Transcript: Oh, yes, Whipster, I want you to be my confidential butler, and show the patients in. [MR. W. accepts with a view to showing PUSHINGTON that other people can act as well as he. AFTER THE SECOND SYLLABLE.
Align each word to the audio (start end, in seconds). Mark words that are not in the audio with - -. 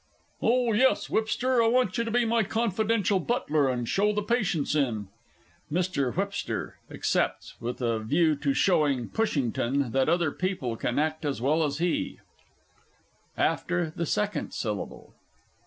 Oh, 0.41 0.73
yes, 0.73 1.11
Whipster, 1.11 1.61
I 1.61 1.67
want 1.67 1.95
you 1.99 2.03
to 2.03 2.09
be 2.09 2.25
my 2.25 2.41
confidential 2.41 3.19
butler, 3.19 3.69
and 3.69 3.87
show 3.87 4.11
the 4.13 4.23
patients 4.23 4.73
in. 4.75 5.09
[MR. 5.71 6.15
W. 6.15 6.71
accepts 6.89 7.61
with 7.61 7.83
a 7.83 7.99
view 7.99 8.35
to 8.35 8.51
showing 8.51 9.09
PUSHINGTON 9.09 9.91
that 9.91 10.09
other 10.09 10.31
people 10.31 10.75
can 10.75 10.97
act 10.97 11.23
as 11.23 11.39
well 11.39 11.63
as 11.63 11.77
he. 11.77 12.17
AFTER 13.37 13.93
THE 13.95 14.07
SECOND 14.07 14.55
SYLLABLE. 14.55 15.13